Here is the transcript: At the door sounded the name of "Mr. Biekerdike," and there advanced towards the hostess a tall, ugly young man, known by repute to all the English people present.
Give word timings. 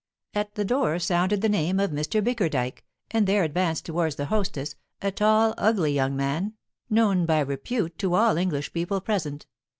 At 0.33 0.55
the 0.55 0.65
door 0.65 0.97
sounded 0.97 1.41
the 1.43 1.47
name 1.47 1.79
of 1.79 1.91
"Mr. 1.91 2.23
Biekerdike," 2.23 2.83
and 3.11 3.27
there 3.27 3.43
advanced 3.43 3.85
towards 3.85 4.15
the 4.15 4.25
hostess 4.25 4.73
a 4.99 5.11
tall, 5.11 5.53
ugly 5.59 5.91
young 5.93 6.15
man, 6.15 6.53
known 6.89 7.27
by 7.27 7.39
repute 7.41 7.99
to 7.99 8.15
all 8.15 8.33
the 8.33 8.41
English 8.41 8.73
people 8.73 8.99
present. 8.99 9.45